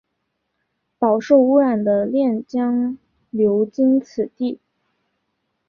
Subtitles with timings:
[0.97, 2.97] 饱受污染的练江
[3.29, 4.59] 流经此地。